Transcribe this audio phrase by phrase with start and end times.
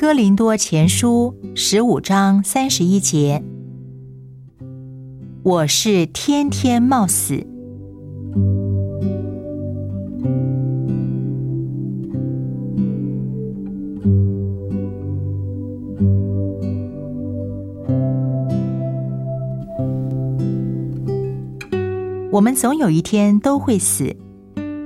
[0.00, 3.44] 哥林多前书十五章三十一节
[5.44, 7.34] ：“我是天天冒死。”
[22.32, 24.16] 我们总有一天都会死，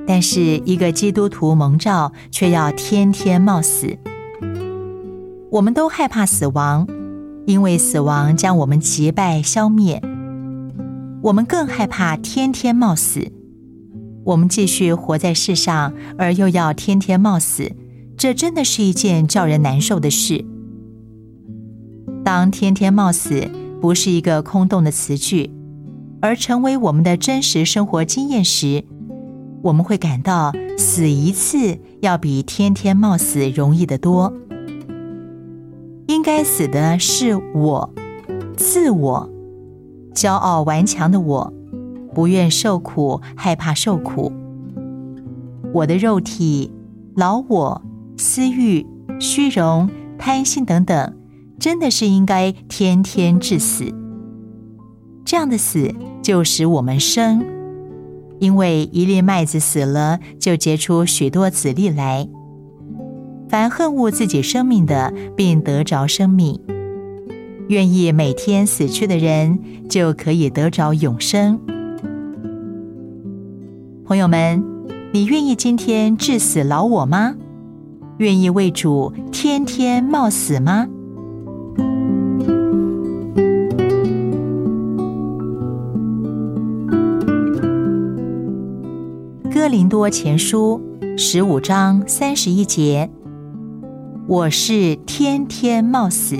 [0.08, 3.96] 但是一个基督徒蒙召却要天天冒死。
[5.54, 6.84] 我们都害怕死亡，
[7.46, 10.02] 因为死亡将我们击败消灭。
[11.22, 13.30] 我们更害怕天天冒死。
[14.24, 17.70] 我们继续活在世上，而又要天天冒死，
[18.16, 20.44] 这真的是一件叫人难受的事。
[22.24, 23.48] 当天天冒死
[23.80, 25.52] 不是一个空洞的词句。
[26.20, 28.82] 而成为我们的真实生活经验时，
[29.62, 34.32] 我们会感到死一次要比天天冒死容易得多。
[36.24, 37.90] 该死的是我，
[38.56, 39.30] 自我，
[40.14, 41.52] 骄傲顽强的我，
[42.14, 44.32] 不愿受苦，害怕受苦。
[45.74, 46.72] 我的肉体、
[47.14, 47.82] 老我、
[48.16, 48.86] 私欲、
[49.20, 51.14] 虚荣、贪心等等，
[51.58, 53.94] 真的是应该天天致死。
[55.26, 55.94] 这样的死。
[56.22, 57.44] 就使我们生，
[58.38, 62.26] 因为一粒麦子死了，就结出许多子粒来。
[63.54, 66.58] 凡恨恶自己生命的，并得着生命，
[67.68, 71.60] 愿意每天死去的人，就可以得着永生。
[74.04, 74.60] 朋友们，
[75.12, 77.36] 你愿意今天致死老我吗？
[78.18, 80.88] 愿意为主天天冒死吗？
[89.52, 90.82] 哥林多前书
[91.16, 93.08] 十五章三十一节：
[94.26, 96.36] 我是天天冒死。